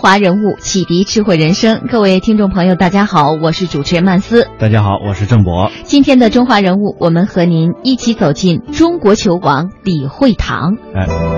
[0.00, 1.82] 华人物，启迪智慧人生。
[1.90, 4.48] 各位听众朋友，大家好，我是主持人曼斯。
[4.58, 5.70] 大家好，我是郑博。
[5.84, 10.78] 今天的中华人物，我们和您一起走进中国球王李惠堂。
[10.94, 11.29] 哎。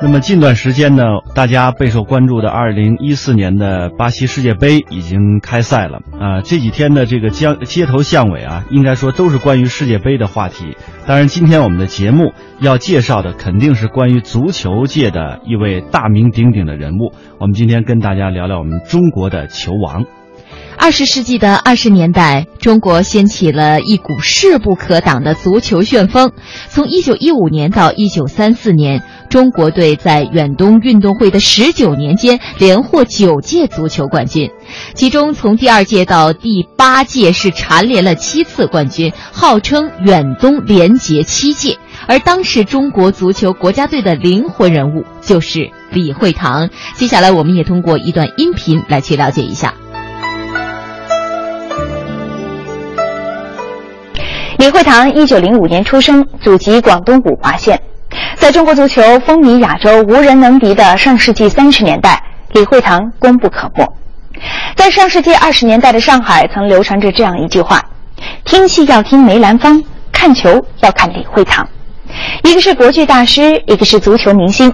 [0.00, 1.02] 那么近段时间呢，
[1.34, 6.40] 大家备受关注的二零一四年的巴西世界杯已经开赛了啊！
[6.40, 10.76] 这几天的这个江街头巷尾啊，应该说都是关于世界杯的话题。
[11.04, 17.12] 当然，今天我们的节目要介绍的肯定是关于足球界的一位大名鼎鼎的人物。
[17.40, 20.04] 我们今天跟大家聊聊我们中国的球王。
[20.80, 26.32] 二十世纪的二十年代，中国掀起了一股势不可挡的足球旋风。
[26.70, 34.50] 从一九一五年到一九三四年，中国队在远东运动会的十九年间连获九届足球冠军，
[34.94, 41.76] 其中从第二届到第八届是蝉联了七次冠军，号称远东连捷七届。
[42.06, 46.70] 而当时中国足球国家队的灵魂人物就是李惠堂。
[46.94, 49.74] 接下来，我们也通过一段音频来去了解一下。
[54.68, 57.80] 李惠堂一九零五年出生，祖籍广东五华县。
[58.36, 63.90] 在中国足球风靡亚洲、无人能敌的上世纪三十年代，李惠堂功不可没。
[64.76, 67.82] 在上世纪二十年代的上海，曾流传着这样一句话
[68.44, 69.82] ：“听戏要听梅兰芳，
[70.12, 71.66] 看球要看李惠堂。”
[72.44, 74.70] 一个是国剧大师，一个是足球明星，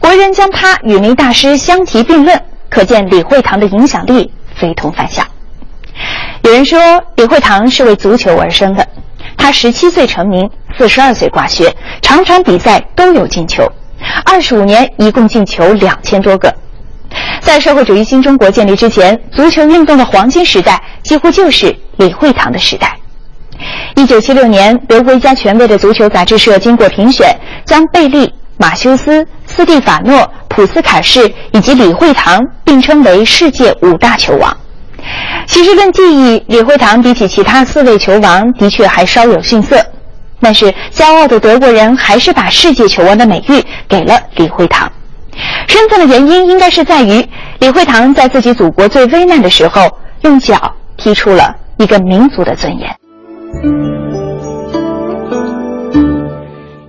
[0.00, 5.24] 国人将他与梅大师相提并论，可见李惠堂的影响力非同凡响。
[6.42, 6.80] 有人说，
[7.14, 8.84] 李惠堂是为足球而生的。
[9.36, 13.64] 他十七岁成名，四十二岁挂靴，场场比赛都有进球，
[14.24, 16.52] 二十五年一共进球两千多个。
[17.40, 22.98] 在社会主义新中国建立之前，足球运动的黄金时代几乎就是李惠堂的时代。
[23.94, 34.54] 一九七六年，德国一家权威的足球杂志社经过评选，将贝利、马修斯、斯蒂法诺、普斯卡士以及李惠堂并称为世界五大球王。
[35.46, 39.84] 其实论技艺，李惠堂比起其他四位球王的确还稍有逊色，
[40.40, 44.90] 但是骄傲的德国人还是把世界球王的美誉给了李惠堂。
[45.68, 47.24] 身份的原因应该是在于
[47.60, 49.88] 李惠堂在自己祖国最危难的时候，
[50.22, 52.96] 用脚踢出了一个民族的尊严。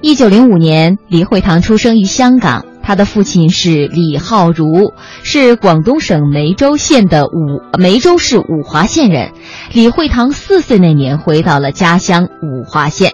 [0.02, 2.66] 一九零五年，李惠堂出生于香港。
[2.88, 9.34] 他的父亲是李浩如，是广东省梅州县的五梅州市五华县人。
[9.74, 13.12] 李惠堂四岁那年回到了家乡五华县。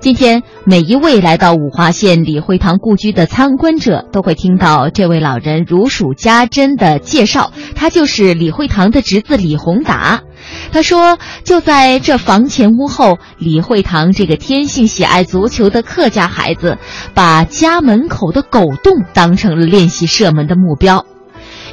[0.00, 7.52] 今天，每一位来到五华县李惠堂故居的参观者，都会听到这位老人如数家珍的介绍。
[7.74, 10.22] 他就是李惠堂的侄子李宏达。
[10.70, 16.78] 他说：“就在这房前屋后，李惠堂这个天性喜爱足球的客家孩子，
[17.12, 21.06] 把家门口的狗洞当成了练习射门的目标。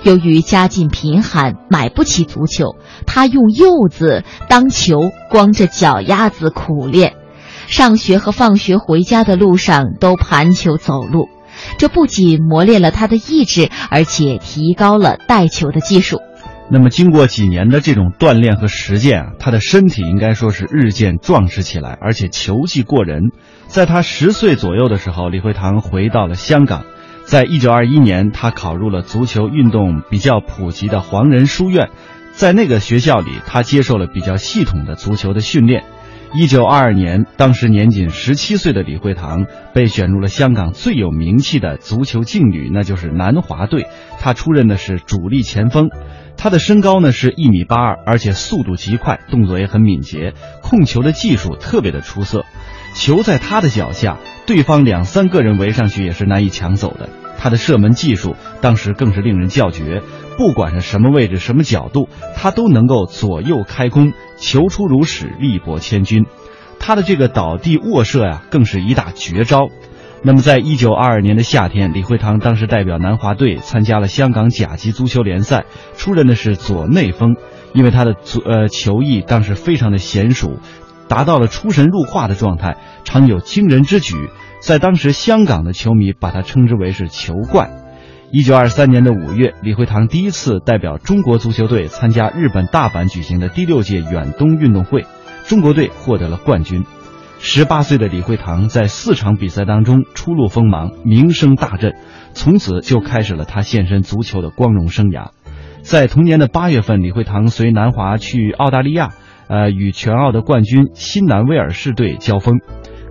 [0.02, 2.76] 由于家境贫寒，买不起足球，
[3.06, 7.14] 他用柚子当球，光着脚丫子苦练。”
[7.68, 11.30] 上学和放学回家的路上都盘球走路，
[11.78, 16.20] 这不仅磨练了他的意志，而且提高了带球的技术。
[16.68, 23.32] 那么，经过几年的这种锻炼和实践啊，他的身体应该说是日渐壮实起来，而且球技过人。
[23.68, 26.84] 在他十岁左右的时候，李惠堂回到了香港，
[27.24, 31.90] 在一九二一年，他考入了足球运动比较普及的黄仁书院，
[32.32, 35.84] 在那个学校里，他接受了比较系统的足球的训练。
[36.34, 43.88] 一九二二年，当时年仅十七岁的李惠堂被选入了香港最有名气的足球劲旅，那就是南华队。
[44.20, 45.90] 他出任的是主力前锋，
[46.36, 52.44] 他的身高呢是一米八二，而且速度极快，动作也很敏捷，控球的技术特别的出色。
[52.96, 57.10] 球在他的脚下，对方两三个人围上去也是难以抢走的。
[57.46, 60.02] 他的射门技术当时更是令人叫绝。
[60.36, 66.26] 不管是什么位置、什么角度，他都能够左右开弓，球出如矢，力搏千钧。
[66.80, 69.68] 他的这个倒地卧射呀，更是一大绝招。
[70.24, 75.66] 那么，在一九二二年的夏天，李惠堂当时代表南华队参加了香港甲级足球联赛，
[75.96, 77.36] 出任的是左内锋。
[77.76, 80.58] 因为他的足呃球艺当时非常的娴熟，
[81.08, 84.16] 达到了出神入化的状态，常有惊人之举，
[84.66, 87.70] 在当时香港的球迷把他称之为是球怪。
[88.32, 95.06] 一九二三年的五月，李惠堂第一次代表中国足球队参加日本大阪举行的第六届远东运动会，
[95.46, 96.84] 中国队获得了冠军。
[97.38, 101.94] 十八岁的李惠堂在四场比赛当中初露锋芒，名声大振，
[102.34, 105.28] 从此就开始了他献身足球的光荣生涯。
[105.84, 109.12] 在同年的八月份，李惠堂随南华去澳大利亚，
[109.48, 112.62] 呃，与全澳的冠军新南威尔士队交锋。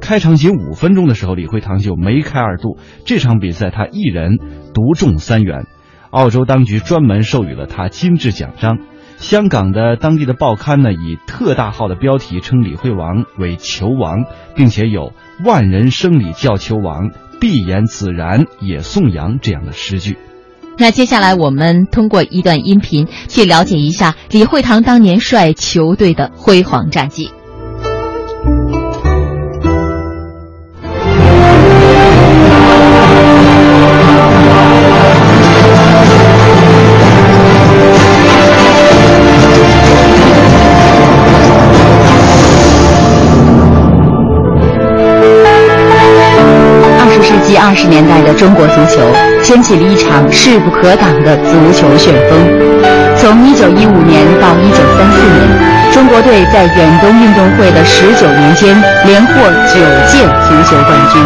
[0.00, 2.76] 开场仅五分钟的时候，李惠堂就梅开二度。
[3.04, 4.38] 这场比赛他一人
[4.74, 5.66] 独中三元，
[6.10, 8.78] 澳洲当局专门授予了他金质奖章。
[9.16, 14.24] 香港的当地的报刊呢，以特大号的标题称李惠王为球王，
[14.54, 15.12] 并且有
[15.46, 17.10] “万人生理叫球王，
[17.40, 20.18] 必言子然也颂扬”这样的诗句。
[20.76, 27.30] 那接下来我们通过一段音频去了解一下李惠堂当年率球队的辉煌战绩。
[47.64, 49.00] 二十年代的中国足球
[49.42, 52.36] 掀起了一场势不可挡的足球旋风。
[53.16, 58.76] 从一九一五年到一九三四年，中国队在远东运动会的十九年间
[59.06, 59.32] 连获
[59.72, 61.24] 九届足球冠军，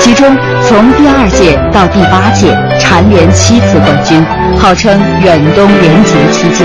[0.00, 0.34] 其中
[0.66, 4.24] 从第二届到第八届蝉联七次冠军，
[4.58, 6.64] 号称远东连捷七届。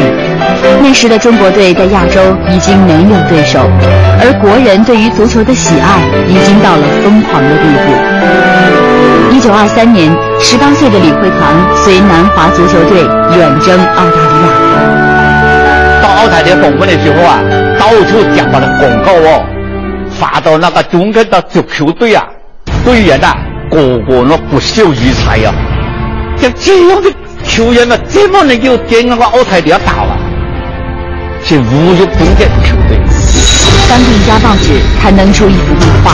[0.82, 3.60] 那时的中国队在亚洲已经没有对手，
[4.24, 6.00] 而国人对于足球的喜爱
[6.32, 8.81] 已经到了疯狂的地步。
[9.42, 10.08] 一九二三年，
[10.40, 13.02] 十八岁的李惠堂随南华足球队
[13.36, 16.00] 远征澳大利亚。
[16.00, 17.42] 到澳大利亚访问的时候啊，
[17.80, 19.44] 到处讲他的广告哦，
[20.12, 22.24] 发到那个中国的足球队啊，
[22.86, 23.34] 队员呐，
[23.72, 25.52] 个个那不秀于才呀。
[26.38, 27.10] 像这样的
[27.44, 30.20] 球员呢，怎么能够跟那个澳大利亚打啊？
[31.44, 32.96] 是侮辱中国球队。
[33.90, 36.12] 当地一家报纸刊登出一幅壁画。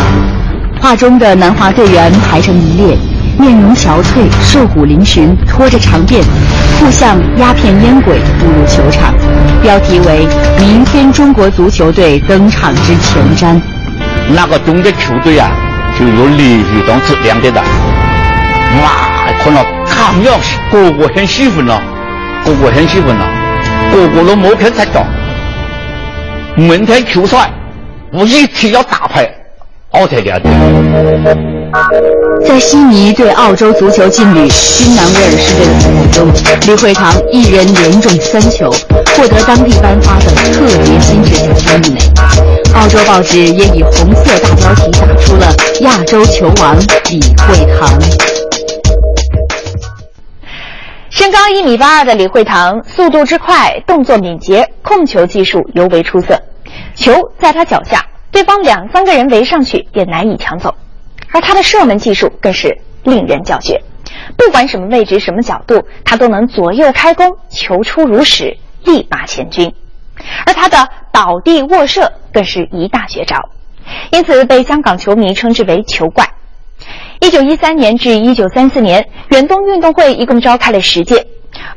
[0.79, 2.95] 画中的南华队员排成一列，
[3.39, 6.21] 面容憔悴，瘦骨嶙峋，拖着长辫，
[6.79, 9.13] 互像鸦片烟鬼步入球场。
[9.61, 10.27] 标题为
[10.59, 13.59] “明天中国足球队登场之前瞻”。
[14.33, 15.51] 那个中国球队啊，
[15.97, 17.61] 就有李惠堂质量的了。
[18.81, 21.81] 哇，看到看样是个个很兴奋了，
[22.45, 23.25] 个个很兴奋了，
[23.91, 25.05] 个个都摩拳擦掌。
[26.55, 27.51] 明天球赛，
[28.11, 29.29] 我一定要打败。
[29.91, 30.51] 澳大利亚队
[32.45, 36.27] 在悉尼对澳洲足球劲旅新南威尔士队的比赛中，
[36.67, 38.71] 李惠堂一人连中三球，
[39.15, 41.99] 获得当地颁发的特别金质奖章一枚。
[42.75, 46.77] 澳洲报纸也以红色大标题打出了“亚洲球王
[47.09, 47.89] 李惠堂”。
[51.09, 56.39] 身高一米八二的李惠堂，速度之快，动作敏捷，控球技术尤为出色，
[56.95, 58.05] 球在他脚下。
[58.29, 60.75] 对方两三个人围上去也难以抢走，
[61.37, 63.83] 而他的射门技术更是令人叫绝。
[64.35, 69.75] 不管什么位置、什么角度，他都能左右开弓，球出如矢，力拔千钧。
[70.47, 73.37] 而他的倒地卧射更是一大绝招，
[74.11, 76.27] 因此被香港球迷称之为“球怪”。
[77.21, 81.27] 一九一三年至一九三四年，远东运动会一共召开了十届，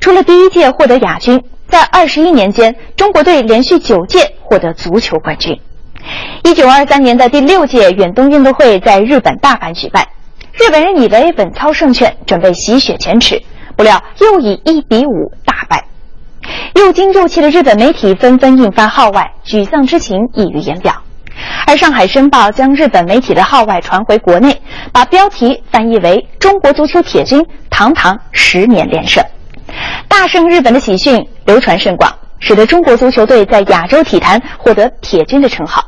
[0.01, 5.61] 除了第一届获得亚军，在二十一年间，中国队连续九届获得足球冠军。
[6.45, 10.07] 一九二三年的第六届远东运动会在日本大阪举办，
[10.53, 13.43] 日本人以为稳操胜券，准备洗雪前耻，
[13.77, 15.85] 不料又以一比五大败。
[16.75, 20.95] 又惊又气的日本媒体纷纷印发号外，沮丧之情溢于言表。
[21.67, 24.61] 而上海申报将日本媒体的号外传回国内，
[24.93, 29.23] 把标题翻译为“中国足球铁军堂堂十年连胜，
[30.09, 32.13] 大胜日本”的喜讯流传甚广。
[32.41, 35.85] 使得中国足球队在亚洲体坛获得“铁军”的称号。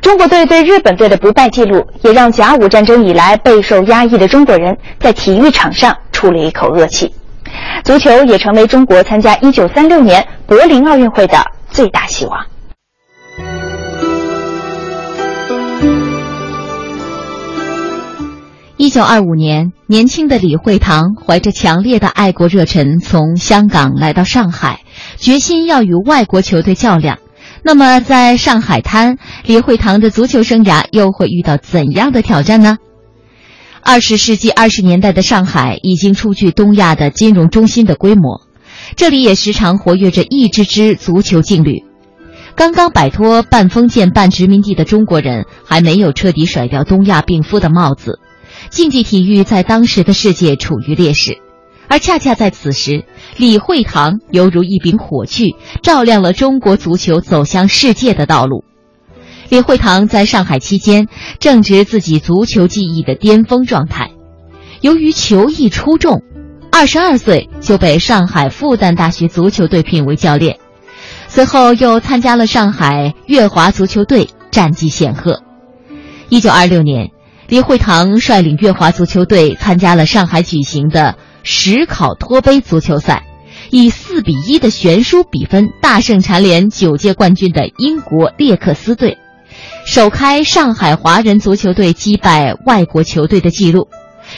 [0.00, 7.14] 中国队对日本队的不败记录，也让甲午战争以来备受压抑的中国人在体育场上出了一口恶气。
[7.84, 11.38] 足球也成为中国参加1936年柏林奥运会的
[11.70, 12.51] 最大希望。
[18.82, 24.80] 一九二五年，年轻的李惠堂怀着强烈的爱国热忱，从香港来到上海，
[25.18, 27.20] 决心要与外国球队较量。
[27.62, 32.78] 那么，在上海滩，李惠堂的足球生涯又会遇到怎样的挑战呢？
[33.82, 38.40] 二十世纪二十年代的上海已经初具东亚的金融中心的规模，
[38.96, 41.84] 这里也时常活跃着一支支足球劲旅。
[42.56, 48.18] 刚刚摆脱半封建半殖民地的中国人，还没有彻底甩掉东亚病夫的帽子。
[48.70, 51.38] 竞技体育在当时的世界处于劣势，
[51.88, 53.04] 而恰恰在此时，
[53.36, 58.64] 李惠堂犹如一柄火炬，照亮了中国足球走向世界的道路。
[59.48, 64.10] 李惠堂在上海期间正值自己足球技艺的巅峰状态，
[64.80, 66.22] 由于球艺出众，
[66.70, 70.58] 二十二岁就被上海复旦大学足球队聘为教练。
[71.28, 75.42] 随后又参加了上海粤华足球队，战绩显赫。
[76.30, 77.10] 一九二六年，
[77.52, 83.24] 李惠堂率领粤华足球队参加了上海举行的史考托杯足球赛，
[83.70, 89.18] 以四比一的悬殊比分大胜蝉联九届冠军的英国列克斯队，
[89.84, 93.88] 首开上海华人足球队击败外国球队的记录。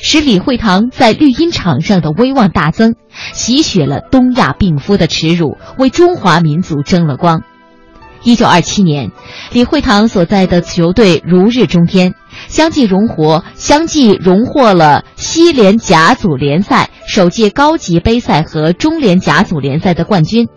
[0.02, 2.97] 使李惠堂在绿茵场上的威望大增，
[3.33, 7.44] 洗雪了东亚病夫的耻辱，为中华民族争了光。
[8.25, 9.12] 一九二七年，
[9.52, 12.14] 李惠堂所在的球队如日中天，
[12.49, 20.49] 相继荣获相继荣获了西联甲组联赛、首届高级杯赛和中联甲组联赛的冠军，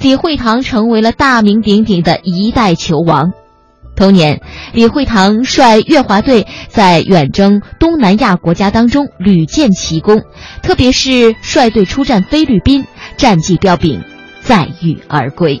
[0.00, 3.32] 李惠堂成为了大名鼎鼎的一代球王。
[3.94, 4.40] 同年，
[4.72, 10.22] 李惠堂率粤华队在远征东南亚国家当中屡建奇功，
[10.62, 12.86] 特别是率队出战菲律宾，
[13.18, 14.02] 战绩彪炳，
[14.40, 15.60] 载誉而归。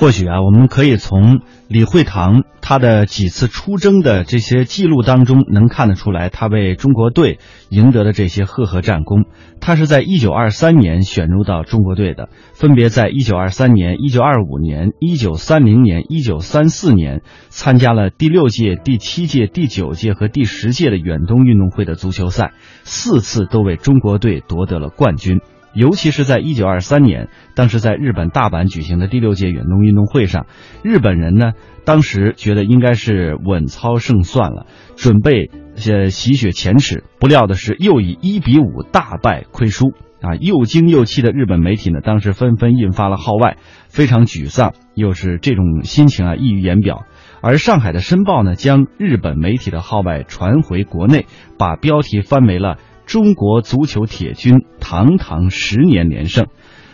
[0.00, 7.38] 或许啊，我们可以从李惠堂他的几次出征的这些记录当中，能看得出来，他为中国队
[7.68, 9.26] 赢得的这些赫赫战功。
[9.60, 22.54] 他是在一九二三年选入到中国队的，分别在一九二三年、一九二五年、一九三零年、一九三四年参加了第六届、第七届、第九届和第十届的远东运动会的足球赛，
[22.84, 25.42] 四次都为中国队夺得了冠军。
[25.72, 30.46] 尤其是在一九二三年，当时在日本大阪举行的第六届远东运动会上，
[30.82, 31.52] 日本人呢
[31.84, 35.50] 当时觉得应该是稳操胜算了，准备
[35.86, 40.34] 呃洗雪前耻，不料的是又以一比五大败亏输啊！
[40.40, 43.56] 又惊又气的日本媒体呢，当时纷纷印发了号外，
[43.88, 47.06] 非常沮丧，又是这种心情啊溢于言表。
[47.42, 51.24] 而上海的《申报》呢，将日本媒体的号外传回国内，
[51.58, 52.76] 把标题翻为了。
[53.10, 56.46] 中国足球铁军堂堂十年连胜，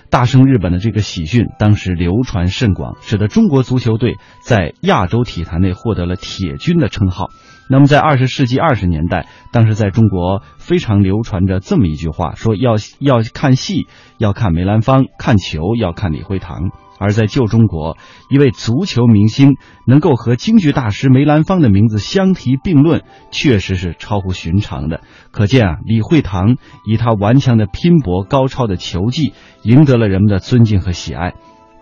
[0.08, 7.26] 大胜日本的这个喜讯当时流传甚广，使得中国足球队在亚洲体坛内获得了“铁军”的称号。
[7.68, 16.70] 那么，在二十世纪二十年代，当时在中国非常流传着这么一句话：说要要看戏，要看梅兰芳；看球，要看李惠堂。
[16.98, 17.96] 而在旧中国，
[18.30, 25.00] 一位足球明星能够和京剧大师梅兰芳的名字相提并论，确实是超乎寻常的。
[25.30, 31.34] 可见啊，李惠堂以他顽强的拼搏、高超的球技，赢得了人们的尊敬和喜爱。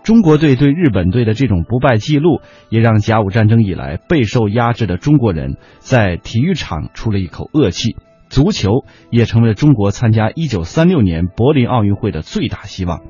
[0.03, 7.95] 中国队对日本队的这种不败记录，也让甲午战争以来备受压制的中国人在体育场出了一口恶气。
[8.29, 13.01] 足球也成为了中国参加1936年柏林奥运会的最大希望。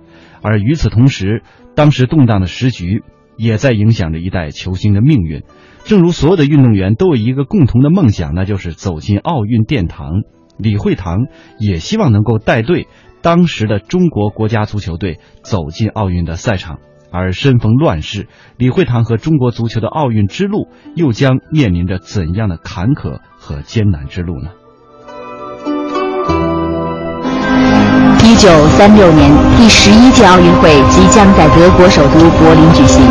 [0.42, 1.44] 而与此同时，
[1.76, 3.04] 当时动荡的时局
[3.38, 5.44] 也在影响着一代球星的命运。
[5.84, 10.22] 正如所有的运动员都有一个共同的梦想，那就是走进奥运殿堂。
[10.58, 11.26] 李惠堂
[11.60, 12.88] 也希望能够带队
[13.22, 16.80] 当时的中国国家足球队走进奥运的赛场。
[17.12, 24.50] 而身逢乱世，李惠堂和中国足球的奥运之路又将面临着怎样的坎坷和艰难之路呢？
[28.26, 33.06] 一九三六年，第十一届奥运会即将在德国首都柏林举行。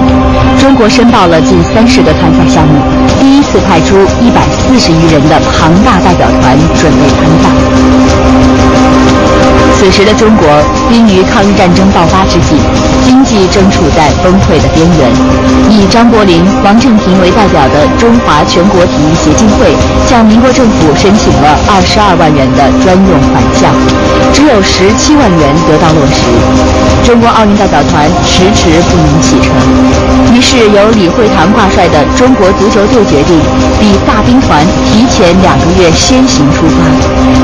[0.59, 2.75] 中国申报了近三十个参赛项目，
[3.21, 7.49] 第一次派出一百四十余人的庞大代表团准备参赛。
[9.79, 10.49] 此时的中国，
[10.91, 12.59] 濒于抗日战争爆发之际，
[13.05, 15.13] 经济正处在崩溃的边缘。
[15.71, 19.75] 以张伯苓、王正廷为代表的中华全国体育协进会
[20.09, 23.71] 向民国政府申请了二十二万元的专用款项，
[24.33, 26.25] 只有十七万元得到落实。
[27.05, 29.53] 中国奥运代表团迟迟不能启程，
[30.33, 33.37] 于是由李惠堂挂帅的中国足球队决定，
[33.79, 36.81] 比大兵团提前两个月先行出发，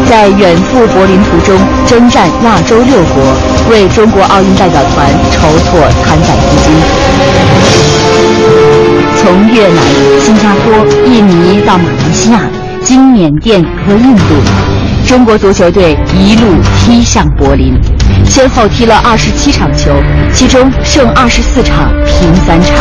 [0.09, 3.21] 在远赴柏林途中征战亚洲六国，
[3.69, 6.73] 为中国奥运代表团筹筹措参赛资金。
[9.16, 9.83] 从越南、
[10.21, 12.42] 新加坡、印尼到马来西亚，
[12.85, 14.35] 经缅甸和印度，
[15.09, 17.75] 中国足球队一路踢向柏林，
[18.26, 19.90] 先后踢了二十七场球，
[20.33, 22.76] 其中胜二十四场，平三场，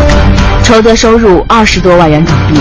[0.62, 2.60] 筹得收入二十多万元港币，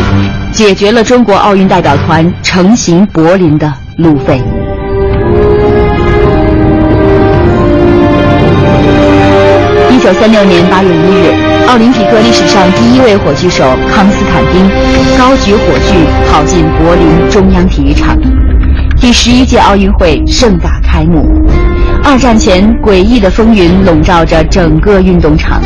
[0.52, 4.42] 解决了中国奥运代表团成行柏林的路费。
[9.99, 14.64] 一九三六年八月一日，奥林匹克历史上第一位火炬手康斯坦丁
[15.19, 18.17] 高举火炬跑进柏林中央体育场，
[19.00, 21.26] 第十一届奥运会盛大开幕。
[22.05, 25.61] 二战前诡异的风云笼罩着整个运动场，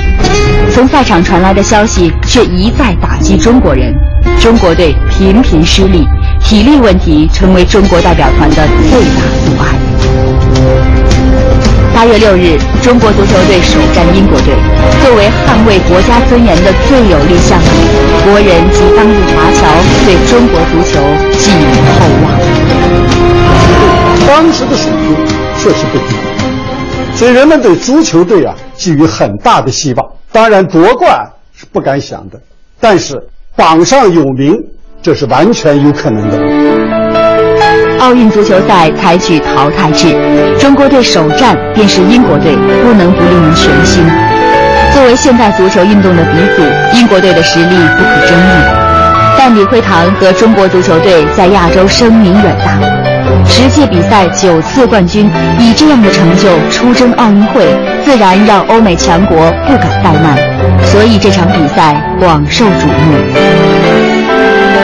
[0.70, 3.94] 从赛场传来的消息却一再打击中国人，
[4.40, 6.08] 中国队频频失利，
[6.40, 11.01] 体力问题成为中国代表团的最大阻碍。
[11.94, 14.54] 八月六日，中国足球队首战英国队。
[15.04, 17.66] 作为捍卫国家尊严的最有力项目，
[18.24, 19.66] 国人及当地华侨
[20.04, 21.00] 对中国足球
[21.38, 21.54] 寄予
[21.98, 22.26] 厚望。
[24.26, 25.16] 当时的水平
[25.58, 26.16] 确实不低，
[27.14, 30.08] 所以人们对足球队啊寄予很大的希望。
[30.32, 32.40] 当然夺冠是不敢想的，
[32.80, 33.22] 但是
[33.54, 34.56] 榜上有名，
[35.02, 37.01] 这是完全有可能的。
[38.02, 40.08] 奥运足球赛采取淘汰制，
[40.58, 44.02] 中国队首战便是英国队，不能不令人悬心。
[44.92, 48.50] 作为现代足球运动的鼻祖，英国队的实力不可争议。
[49.38, 52.76] 但李惠堂和中国足球队在亚洲声名远大，
[53.48, 55.30] 十届比赛九次冠军，
[55.60, 57.64] 以这样的成就出征奥运会，
[58.04, 60.36] 自然让欧美强国不敢怠慢，
[60.86, 64.11] 所以这场比赛广受瞩目。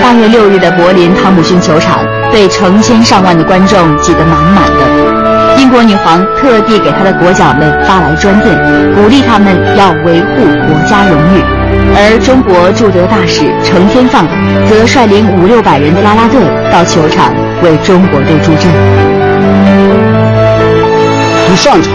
[0.08, 1.98] 八月六日的柏林汤姆逊球场。
[2.32, 8.56] 被成千上万的观众挤得满满的，英国女皇特地给她的国脚们发来专电，
[8.94, 11.44] 鼓励他们要维护国家荣誉。
[11.94, 14.26] 而中国驻德大使程天放
[14.66, 16.40] 则率领五六百人的啦啦队
[16.72, 18.64] 到球场为中国队助阵。
[21.52, 21.92] 一上场，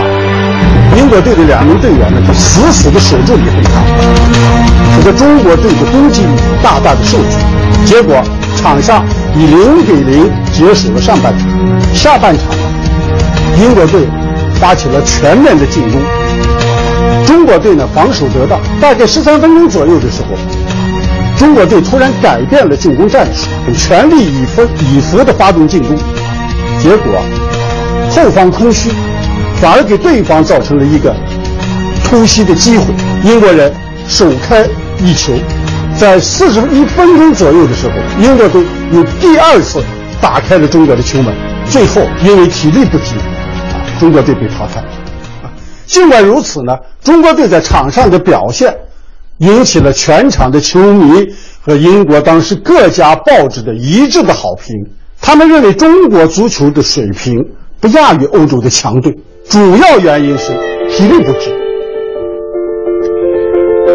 [0.97, 3.81] 英国队的两名队员呢就死死地守住李惠堂，
[4.97, 6.29] 使得中国队的攻击力
[6.61, 7.37] 大大的受阻，
[7.85, 8.21] 结果
[8.55, 9.05] 场上。
[9.35, 11.49] 以零比零结束了上半场，
[11.91, 12.45] 下半场，
[13.59, 14.01] 英国队
[14.61, 15.99] 发起了全面的进攻。
[17.25, 20.37] 中国队呢防守得当，大概十三分钟左右的时候，
[21.35, 25.97] 中国队突然改变了进攻战术，全力以赴以赴的发动进攻，
[26.79, 27.19] 结果
[28.11, 28.91] 后方空虚，
[29.59, 31.11] 反而给对方造成了一个
[32.03, 32.85] 突袭的机会。
[33.23, 33.73] 英国人
[34.07, 34.63] 首开
[35.03, 35.33] 一球。
[36.03, 38.61] 在四十一分钟左右的时候，英国队
[38.91, 39.81] 又第二次
[40.19, 41.33] 打开了中国的球门，
[41.69, 43.15] 最后因为体力不支，
[44.01, 44.83] 中国队被淘汰。
[45.85, 48.75] 尽管如此呢，中国队在场上的表现
[49.37, 51.25] 引起了全场的球迷
[51.61, 54.75] 和英国当时各家报纸的一致的好评。
[55.21, 57.39] 他们认为中国足球的水平
[57.79, 59.15] 不亚于欧洲的强队，
[59.47, 60.51] 主要原因是
[60.89, 61.62] 体力不支。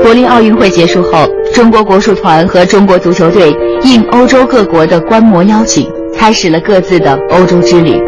[0.09, 8.01] 柏林奥运会结束后，中国国术团和中国足球队应欧洲各国的观摩邀请，开始了各自的欧洲之旅。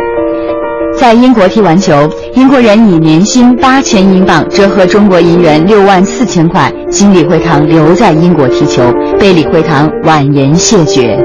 [0.97, 8.83] 在英国踢完球，英国人以年薪八千英镑折合中国银元六万四千块，请李惠堂留在英国踢球，
[9.19, 11.19] 被李惠堂婉言谢绝。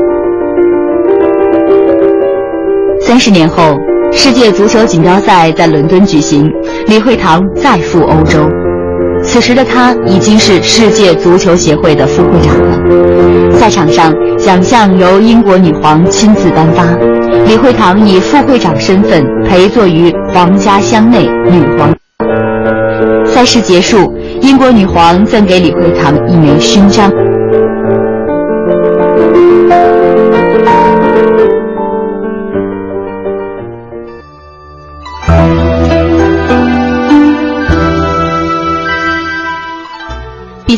[2.99, 3.79] 三十年后，
[4.11, 6.51] 世界足球锦标赛在伦敦举行，
[6.87, 8.39] 李惠堂再赴欧洲。
[9.35, 13.51] 此时的他已经是世界足球协会的副会长了。
[13.51, 16.85] 赛场上，奖项由英国女皇亲自颁发，
[17.45, 21.93] 李惠堂以副会长身份陪坐于皇家箱内女皇。
[23.25, 27.11] 赛事结束，英国女皇赠给李惠堂一枚勋章。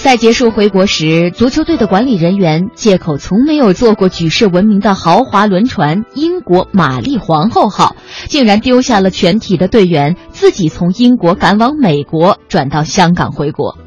[0.07, 7.97] 在结束回国时，足球队的管理人员借口从没有坐过举世闻名的豪华轮船“英国玛丽皇后号”，
[8.29, 13.77] 竟然丢下了全体的队员，自己从英国赶往美国，转到香港回国。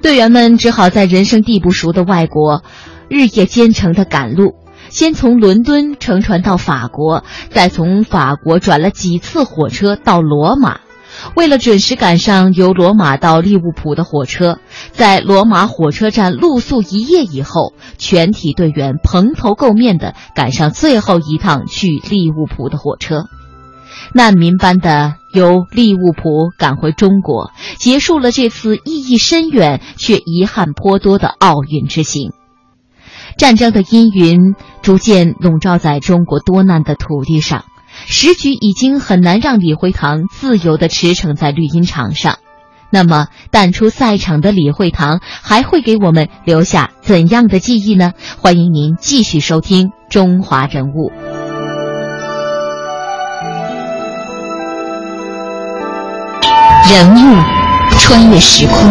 [0.00, 2.62] 队员们只好在人生地不熟的外国，
[3.08, 4.54] 日夜兼程的赶路。
[4.90, 10.78] 先从伦敦乘船到法国，再从法国转了几次火车到罗马。
[11.34, 14.58] 为了准时赶上由罗马到利物浦的火车，
[14.92, 23.26] 在罗马火车站露宿一夜以后，全体队员蓬头垢面地赶上最后一趟去利物浦的火车，
[24.14, 32.32] 难民般的由利物浦赶回中国，结束了这次意义深远却遗憾颇多的奥运之行。
[33.36, 37.64] 战争的阴云逐渐笼罩在中国多难的土地上。
[38.10, 42.38] 时局已经很难让李惠堂自由地驰骋在绿茵场上，
[42.90, 48.12] 那么淡出赛场的李惠堂还会给我们留下怎样的记忆呢？
[48.38, 51.10] 欢迎您继续收听《中华人物》。
[56.90, 57.36] 人物
[57.98, 58.90] 穿越时空，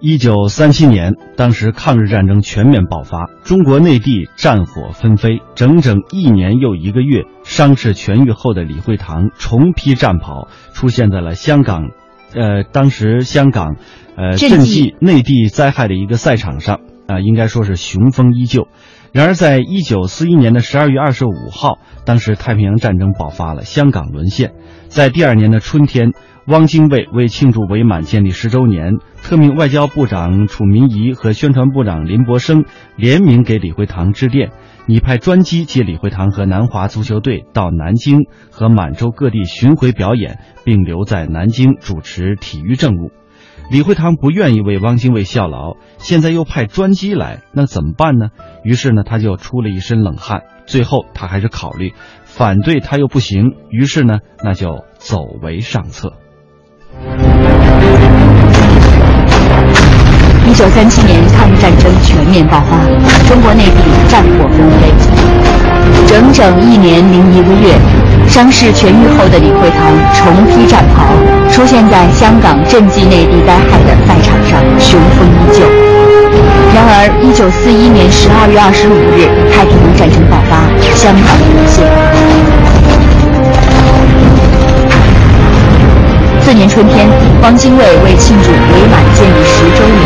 [0.00, 11.90] 一九三七年，当时抗日战争全面爆发，中国内地战火纷飞，整整一年又一个月，伤势痊愈后的李惠堂重披战袍，出现在了香港。
[12.34, 13.76] 呃，当时香港。
[14.16, 18.68] 呃，赈济内地灾害的一个赛场上啊，应该说是雄风依旧。
[19.12, 24.52] 然而，在一九四一年的十二月二十五号，当时太平洋战争爆发了，香港沦陷。
[24.86, 26.12] 在第二年的春天，
[26.46, 34.52] 汪精卫为庆祝伪满建立十周年，特命外交部长楚民仪和宣传部长林伯生联名给李惠堂致电，
[34.86, 43.10] 拟派专机接李惠堂和南华足球队到南京和满洲各地巡回表演，并留在南京主持体育政务。
[43.70, 48.30] 李惠堂不愿意为汪精卫效劳，现在又派专机来，那怎么办呢？
[48.64, 50.42] 于是呢，他就出了一身冷汗。
[50.66, 51.92] 最后，他还是考虑
[52.24, 56.14] 反对他又不行，于是呢，那就走为上策。
[60.48, 62.76] 一九三七年，抗日战争全面爆发，
[63.28, 64.92] 中国内地战火纷飞，
[66.08, 67.78] 整整一年零一个月。
[68.26, 71.04] 伤势痊愈后的李惠堂重披战袍，
[71.52, 75.66] 出现在香港赈济内地灾害的赛场上，雄风依旧。
[76.72, 80.62] 然而，一九四一年十二月二十五日，太平洋战争爆发，
[80.94, 81.84] 香港沦陷。
[86.40, 87.06] 次年春天，
[87.42, 90.02] 汪精卫为庆祝伪满建立十周年，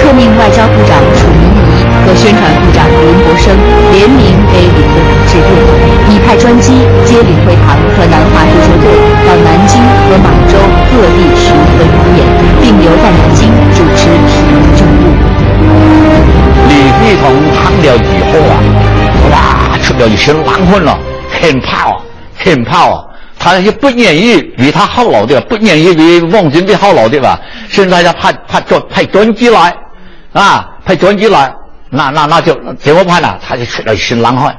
[0.00, 3.52] 特命外交部长楚民仪和宣传部长林伯生
[3.92, 5.02] 联名给李惠
[5.40, 5.84] 堂致电。
[6.08, 6.72] 拟派专机
[7.04, 8.86] 接李惠堂和南华足球队
[9.26, 10.58] 到南京和满洲
[10.90, 12.18] 各地巡回表演，
[12.60, 15.02] 并留在南京主持体育政务。
[16.68, 17.98] 李惠堂看了以
[18.30, 18.54] 后啊，
[19.32, 20.98] 哇，出了一身冷汗了，
[21.30, 22.00] 很怕哦，
[22.36, 23.04] 很怕哦。
[23.38, 27.38] 他也不愿意为他耗劳的，不愿意为汪精卫耗劳的吧？
[27.68, 29.74] 现在要派派专派专机来，
[30.32, 31.52] 啊，派专机来，
[31.90, 33.34] 那那那就怎么办呢？
[33.46, 34.54] 他就出了一身冷汗。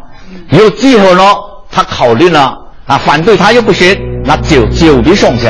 [0.51, 1.23] 有最后呢，
[1.71, 5.47] 他考虑了啊，反对他又不行，那就就地送去。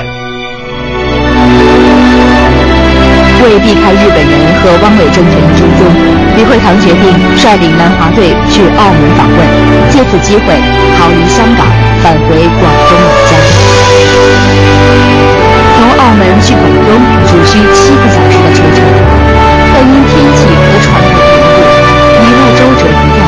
[3.44, 5.86] 为避开日本人和汪伪政权的追踪，
[6.36, 9.38] 李惠堂决定率领南华队去澳门访问，
[9.92, 10.56] 借此机会
[10.98, 11.68] 逃离香港，
[12.02, 13.38] 返回广东老家。
[15.78, 18.82] 从澳门去广东只需七个小时的车程，
[19.76, 21.22] 但因天气和船的缘
[21.54, 21.62] 故，
[22.18, 23.22] 一路周折不断。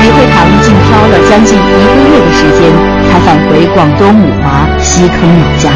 [0.00, 0.46] 李惠堂
[0.88, 1.68] 漂了将近一个
[2.10, 2.72] 月的时间，
[3.10, 5.70] 才返回广东五华西坑老家。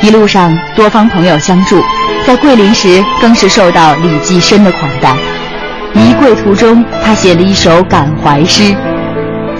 [0.00, 1.82] 一路上多方朋友相助，
[2.26, 5.14] 在桂林时更是受到李济深的款待。
[5.92, 8.74] 移桂途中，他写了一首感怀诗：“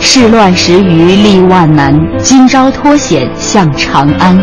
[0.00, 4.42] 世乱时余力万难，今朝脱险向长安。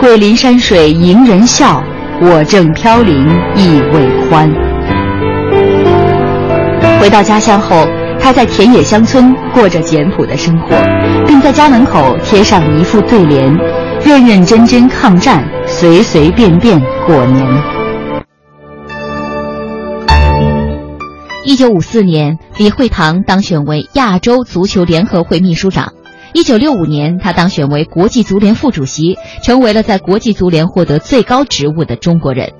[0.00, 1.82] 桂林山水迎人笑，
[2.20, 4.52] 我正飘零意未欢。”
[7.06, 7.86] 回到家乡后，
[8.18, 10.74] 他在田野乡村过着简朴的生活，
[11.24, 13.56] 并在家门口贴上一副对联
[14.04, 17.46] ：“认认真真抗战，随随便便过年。”
[21.46, 25.92] 一九五四年，李惠堂当选为亚洲足球联合会秘书长。
[26.32, 32.50] 一九六五年，他当选为国际足联副主席，成为了在国际足联获得最高职务的中国人。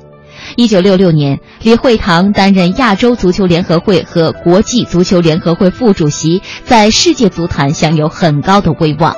[0.54, 9.16] 一九六六年，李惠堂担任亚洲足球联合会和国际足球联合会副主席，在世界足坛享有很高的威望。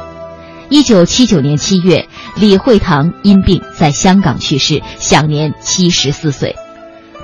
[0.71, 6.57] 一九七九年七月，李惠堂因病在香港去世，享年七十四岁。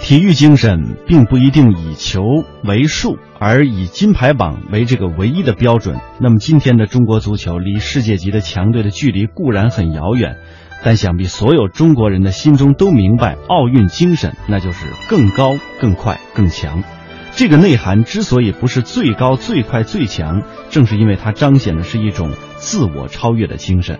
[0.01, 2.21] 体育精神并不一定以球
[2.64, 5.97] 为数，而以金牌榜为这个唯一的标准。
[6.21, 10.37] 那么，今天的中国足球离世界级的强队的距离固然很遥远。
[10.85, 16.85] 但想必所有中国人的心中都明白，奥运精神那就是更高、更快、更强。
[17.33, 23.99] 这个内涵之所以不是最高、最快、最强，正是因为它彰显的是一种自我超越的精神。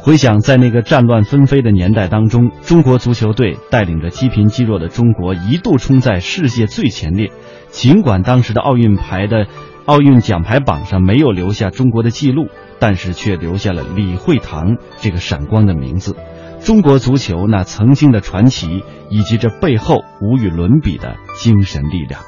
[0.00, 7.30] 回想在那个战乱纷飞的年代当中，中国足球队带领着积贫积弱的中国一度冲在世界最前列，
[7.70, 9.48] 尽管当时的奥运牌的
[9.86, 12.48] 奥运奖牌榜上没有留下中国的记录。
[12.78, 16.14] 但是却留下了李惠堂这个闪光的名字，
[16.62, 22.20] 中国足球那曾经的传奇，以及这背后无与伦比的精神力量。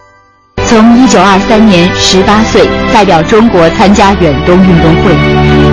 [0.64, 5.12] 从1923年18岁代表中国参加远东运动会，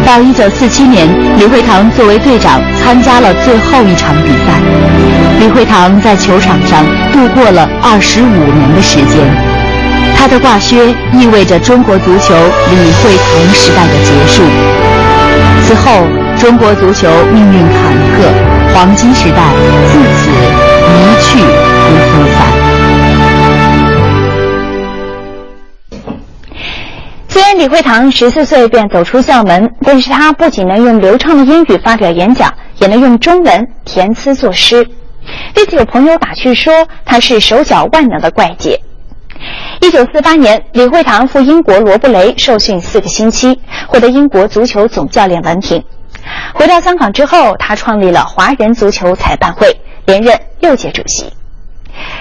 [0.05, 4.59] 到1947年李惠堂作为队长参加了最后一场比赛，
[5.39, 9.54] 李惠堂在球场上度过了25年的时间。
[10.15, 12.33] 他的挂靴意味着中国足球
[12.71, 14.41] 李惠堂时代的结束。
[15.67, 16.07] 此后，
[16.39, 19.51] 中国足球命运坎坷，黄金时代
[19.91, 20.31] 自此
[20.89, 22.39] 一去不复返。
[27.27, 34.87] 虽然李惠堂十四岁便走出校门，但是他不仅能用流畅的英语发表演讲，也能用中文填词作诗。
[35.53, 38.79] 对此，有朋友打趣说他是手脚万能的怪杰。
[39.81, 45.83] 一九四八年，李惠堂赴英国罗布雷受训四个星期，获得英国足球总教练文凭。
[46.53, 51.31] 回到香港之后，他创立了华人足球裁判会，连任六届主席。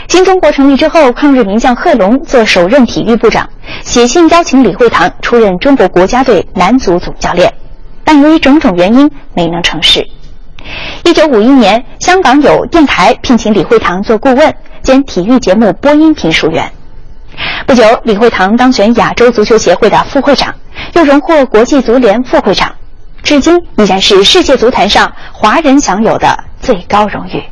[0.09, 3.49] 新中国成立之后，抗日名将贺龙做首任体育部长，
[3.83, 7.53] 写信邀请李惠堂出任中国国家队男足总教练，
[8.05, 10.07] 但由于种种原因没能成事。
[11.05, 16.71] 一九五一年，香港有电台聘请李惠堂做顾问兼体育节目播音评述员。
[17.67, 20.55] 不久，李惠堂当选亚洲足球协会的副会长，
[20.95, 22.73] 又荣获国际足联副会长，
[23.23, 27.43] 至今依然是世界足坛上华人享有的最高荣誉。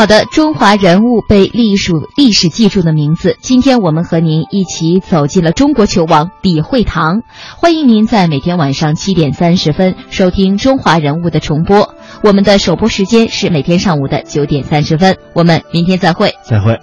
[0.00, 3.36] 好的，中华人物被历史历史记住的名字。
[3.42, 7.20] 今天我们和您一起走进了中国球王李惠堂。
[7.58, 11.94] 欢迎您在每天晚上七点三十分收听《中华人物》的重播。
[12.24, 15.18] 我们的首播时间是每天上午的九点三十分。
[15.34, 16.32] 我们明天再会。
[16.48, 16.78] 再会。